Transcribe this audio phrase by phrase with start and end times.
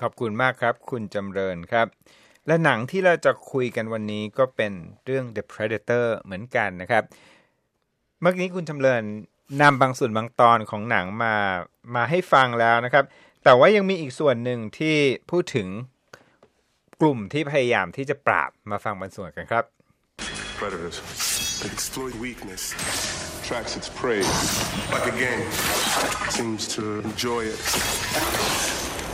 [0.00, 1.86] ขอบคุณมากครับ คุณจำเริญครับ
[2.46, 4.72] และหนังที่เราจะคุยกันวันนี้ก็เป็น
[5.04, 7.02] เรื่อง The Predator เหมือนกันนะครับ
[8.20, 9.02] เมื่อกี้คุณจำเริญ
[9.62, 11.34] นำบางส่วนบางตอนของหนังมา
[11.94, 13.04] มาให้ฟังแล้วนะครับ
[13.44, 14.96] แต่ว่ายังมีอีกส่วนหนึ่งที่
[15.30, 15.68] พูดถึง
[17.00, 19.64] กลุ่มที่พยายามที่จะปราบมาฟังบางส่วนกันครับ
[20.60, 20.96] Predators.
[21.60, 22.62] They exploit weakness,
[23.48, 24.22] tracks its prey.
[24.94, 25.42] Like a game.
[26.30, 27.58] Seems to enjoy it.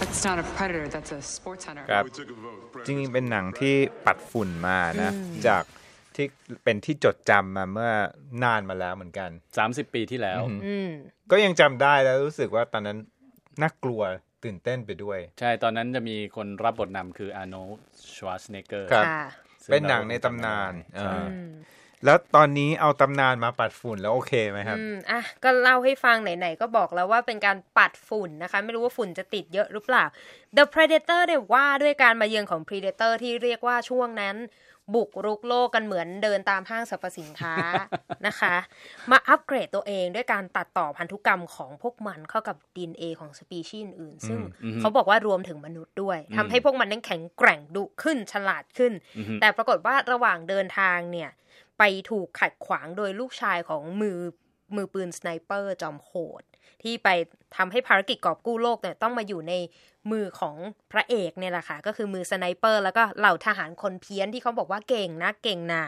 [0.00, 1.84] That's not a predator, that's a sports hunter.
[1.90, 2.84] ครับ We took a vote.
[2.86, 3.74] จริงๆเป็นหนังที่
[4.06, 5.10] ปัดฝุ่นมานะ
[5.46, 5.64] จาก
[6.16, 6.26] ที่
[6.64, 7.92] เป็นที่จดจำมาเมื่อ
[8.44, 9.30] นานมาแล้วเหมือนกัน
[9.62, 10.40] 30 ปีที่แล้ว
[11.30, 12.98] ก็ยังจำได้แล้วรู้สึกว่าตอนนั้น
[13.62, 14.02] น่ากลัว
[14.44, 17.56] ตื่นเต้นไปด้วย ใช่ตอนนั้นจะมีคนรับบทนำคืออาร์โน
[18.16, 19.22] ชวาสเนเกอร์ครับค่ะ
[19.72, 21.26] เป็นหนังในตำนานใช่เออ
[22.04, 30.04] แล้วตอนนี้เอาตำนานมาปัดฝุ่นแล้วโอเคไหมครับ อืม อะ ก็เล่าให้ฟังไหนๆ ก็บอกแล้วว่าเป็นการปัดฝุ่นนะคะ ไม่รู้ว่าฝุ่นจะติดเยอะหรือเปล่า
[30.56, 34.36] The Predator เนี่ยว่าด้วยการมาเยือนของ Predator ที่เรียกว่าช่วงนั้น
[34.94, 37.54] บุกรุกโลกกันเหมือนเดินตามห้างสรรพสินค้า
[38.26, 38.54] นะคะ
[39.10, 44.40] มาอัปเกรดตัวเองด้วยการตัดต่อพันธุกรรมของพวกมันเข้ากับ DNA ของสปีชีส์อื่นๆซึ่ง
[44.80, 48.92] เขาบอกว่ารวมถึงมนุษย์ด้วยทำให้พวกมันนั้นแข็งแกร่งดุขึ้นฉลาดขึ้น
[49.40, 51.30] แต่ปรากฏว่าระหว่างเดินทางเนี่ย
[51.78, 54.18] ไปถูกขัดขวางโดยลูกชายของมือ
[54.76, 56.42] มือปืนสไนเปอร์จอมโหด
[56.82, 57.08] ที่ไป
[57.56, 59.54] ทำให้ภารกิจกอบกู้โลกเนี่ยต้องมาอยู่ใน
[60.10, 60.56] มือของ
[60.92, 65.84] พระเอกเนี่ยแหละค่ะ ก็คือมือสไนเปอร์ แล้วก็เหล่าทหารคนเพี้ยนที่เขาบอกว่าเก่งนะเก่งหนา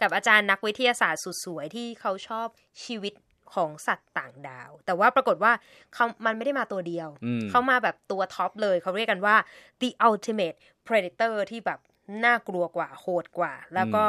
[0.00, 2.46] กับอาจารย์นักวิทยาศาสตร์สุดสวยที่เขาชอบ
[2.84, 3.14] ชีวิต
[3.54, 5.52] ของสัตว์ต่างดาว แต่ว่าปรากฏว่า
[5.94, 9.36] เขามันไม่ได้มาตัวเดียวอืมเขามาแบบตัวท็อปเลย เขาเรียกกันว่า
[9.80, 11.78] the ultimate predator ที่แบบ
[12.24, 14.04] น่ากลัวกว่าโหดกว่า แล้วก็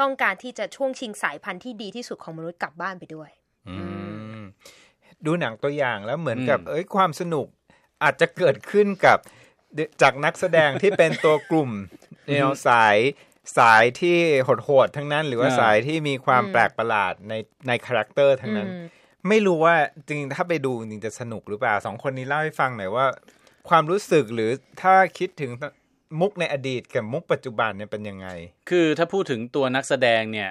[0.00, 3.30] ต้องการที่จะช่วงชิงสายพันธุ์ที่ดีที่สุดของมนุษย์กลับบ้านไปด้วย
[3.68, 3.76] อื
[4.38, 4.40] ม
[5.26, 7.46] ดูหนังตัวอย่างแล้วเหมือนกับอืมเอ้ยความสนุก
[8.02, 9.18] อาจจะเกิดขึ้นกับ
[10.02, 11.70] จากนักแสดงที่เป็นตัวกลุ่ม
[12.28, 12.96] แนวสาย
[13.58, 14.16] สายที่
[14.64, 17.34] โหดๆทั้งนั้น หรือว่าอ่าสายที่มีความอืมแปลกประหลาดใน
[17.68, 18.84] ในคาแรคเตอร์ทั้งนั้นอืม
[19.28, 19.74] ไม่รู้ว่า
[20.06, 23.06] จริงๆถ้าไปดูจริงๆจะสนุกหรือเปล่าสองคนนี้เล่าให้ฟังหน่อยว่า
[23.68, 24.50] ความรู้สึกหรือ
[24.82, 25.50] ถ้าคิดถึง
[26.20, 28.28] มุกในอดีตกับมุกปัจจุบันเนี่ยเป็นยังไง
[28.70, 30.50] คือถ้าพูดถึงตัวนักแสดงเนี่ย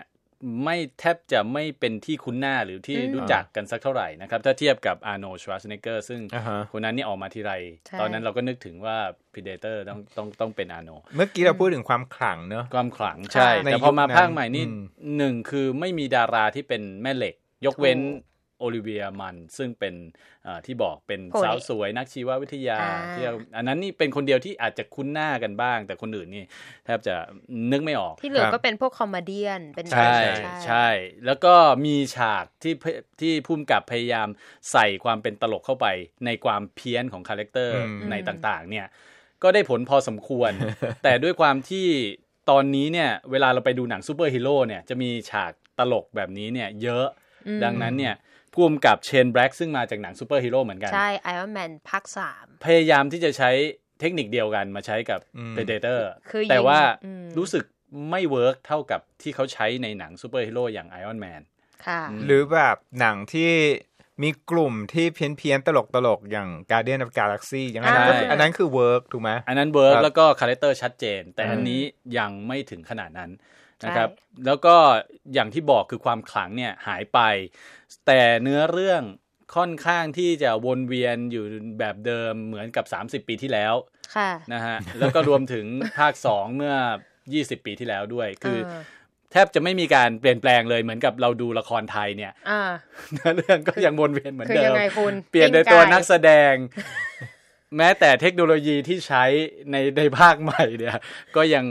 [0.63, 7.53] ไม่แทบจะไม่เป็นที่คุ้นหน้าหรือที่อืมรู้จักกันสักเท่าไหร่นะครับ ถ้าเทียบกับอาร์โนชวาสเนเกอร์ซึ่งอ่าฮะคนนั้นนี่ออกมาทีไร
[7.87, 8.97] ใช่ตอนนั้นเราก็นึกถึงว่า
[9.33, 14.81] Predator ต้องต้องต้องเป็นอาร์โนเมื่อกี้เราพูดถึงความขลังเนอะความขลังค่ะใช่ในแต่พอมายุคนั้นภาคใหม่นี่อืม
[15.17, 18.25] หนึ่งคือไม่มีดาราที่เป็นแม่เหล็ก ยกเว้นถูก
[18.59, 19.95] โอลิเวียมันน์ ซึ่งเป็น
[20.43, 26.43] เอ่อที่บอกเป็นโพลิสาวสวยนักชีววิทยาอ่าที่เราอันนั้นนี่เป็นคนเดียวที่อาจจะคุ้นหน้ากันบ้าง แต่คนอื่นนี่
[26.85, 27.15] แทบจะ
[27.71, 30.87] นึกไม่ออก ที่เหลือครับก็เป็นพวก comedian เป็นใช่ใช่ใช่
[31.25, 31.53] แล้วก็
[31.85, 32.85] มีฉากที่เพ
[33.21, 34.27] ที่ผู้กำกับพยายาม
[34.71, 35.87] ใส่ความเป็นตลกเข้าไป
[36.25, 38.85] ในความเพี้ยนของคาแรคเตอร์อืมในต่างๆ เนี่ย
[39.43, 40.51] ก็ได้ผลพอสมควร
[41.03, 41.87] แต่ด้วยความที่
[42.49, 47.07] ตอนนี้เนี่ย เวลาเราไปดูหนังซูเปอร์ฮีโร่เนี่ยจะมีฉากตลกแบบนี้เนี่ย เยอะ
[47.63, 48.15] ดังนั้นเนี่ย
[48.53, 53.51] ผู้กำกับเชนแบล็กซึ่งมาจากหนังซูเปอร์ฮีโร่เหมือนกันใช่ไอรอนแมนภาคสามพยายามที่จะใช้
[53.99, 57.63] เทคนิคเดียวกันมาใช้กับอืม Predator คือยิงแต่ว่าอืมรู้สึก
[58.09, 61.41] ไม่ work เท่ากับที่เขาใช้ในหนังซูเปอร์ฮีโร่อย่าง Iron Man
[61.85, 63.51] ค่ะหรือแบบหนังที่
[64.23, 71.81] มีกลุ่มที่เพี้ยนเพี้ยนๆตลกตลกๆอย่าง Guardian of Galaxy อย่างนั้นใช่ก็คืออันนั้นคือ work ถูกไหมอันนั้น work ครับแล้วก็คาแรคเตอร์ชัดเจน แต่อืมอันนี้
[72.17, 73.29] ยังไม่ถึงขนาดนั้น
[73.85, 74.75] นะครับใช่แล้วก็
[75.33, 77.19] อย่างที่บอกคือความขลังเนี่ยหายไป
[78.05, 79.03] แต่เนื้อเรื่อง
[79.55, 81.45] ค่อนข้างที่จะวนเวียนอยู่
[81.79, 82.85] แบบเดิมเหมือนกับ
[83.23, 83.73] 30 ปีที่แล้ว
[84.15, 85.65] ค่ะนะฮะแล้วก็รวมถึง
[85.99, 86.75] ภาค 2 เมื่อ
[87.21, 88.81] 20 ปีที่แล้วด้วยคือเออ
[89.31, 92.61] แทบจะไม่มีการเปลี่ยนแปลงเลยเหมือนกับเราดูละครไทยเนี่ยอ่า
[93.13, 96.53] เนื้อเรื่องก็ยังวนเวียนเหมือนคือเดิยัมงไงคุณเปลี่ยนในปิ้งไก่ตัวนักแสดง
[97.77, 99.23] แม้แต่เทคโนโลยีที่ใช้
[99.71, 100.97] ในในภาคใหม่เนี่ย
[101.35, 101.65] ก็ยัง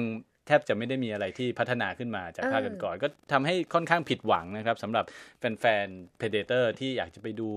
[0.49, 5.05] แทบจะไม่ได้มีอะไรที่พัฒนาขึ้นมาจากภาคก่อนๆก็ทำให้ค่อนข้างผิดหวังนะครับสำหรับ
[5.39, 7.49] แฟนๆ Predator ที่อยากจะไปดู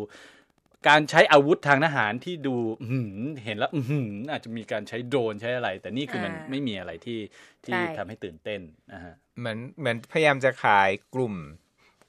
[0.90, 7.20] การใช้อาวุธทางทหารที่ดูอื้อหือเห็นแล้วอื้อหืออาจจะมีการใช้โดรนใช้อะไร แต่นี่คือมันอ่าไม่มีอะไรที่
[7.66, 8.62] ที่ใช่ทำให้ตื่นเต้น
[8.94, 11.34] นะฮะเหมือนเหมือนพยายามจะขายกลุ่ม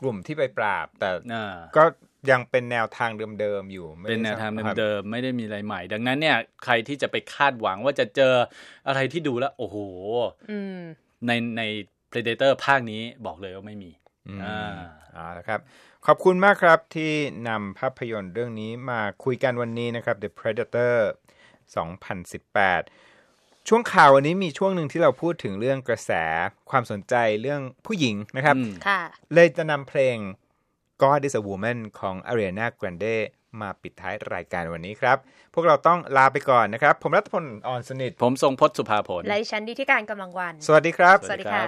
[0.00, 1.84] กลุ่มที่ไปปราบ แต่อ่าก็
[2.30, 3.10] ยังเป็นแนวทาง
[3.40, 8.34] เดิมๆอยู่ไม่ได้เป็นแนวทางครับเดิมๆไม่ได้มีอะไรใหม่ ดังนั้นเนี่ย ใครที่จะไปคาดหวังว่าจะเจอ
[8.86, 9.76] อะไรที่ดูแล้ว โอ้โห
[10.50, 10.78] อืม
[11.26, 11.62] ในใน
[12.12, 13.90] Predator ภาคนี้บอกเลยว่าไม่มี
[14.28, 14.80] อืมอ่า
[15.12, 15.60] เอาละครับ
[16.06, 17.12] ขอบคุณมากครับที่
[17.48, 20.94] นำภาพยนตร์เรื่องนี้มาคุยกันวันนี้นะครับ The Predator
[21.90, 26.10] 2018 ช่วงข่าววันนี้มีช่วงหนึ่งที่เราพูดถึงเรื่องกระแส
[26.70, 29.00] ความสนใจเรื่องผู้หญิงนะครับอืมค่ะ
[29.34, 30.16] เลยจะนำเพลง
[31.02, 33.14] God is a Woman ของ Ariana Grande
[33.60, 35.16] มาปิดท้ายรายการวันนี้ครับ
[35.54, 41.64] พวกเราต้องลาไปก่อนนะครับ ผมรัตพลอ่อนสนิท ผมทรงพจน์สุภาผล และดิฉันดีที่การกำลังวัน สวัสดีครับ สวัสดีค่ะ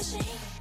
[0.00, 0.59] pushing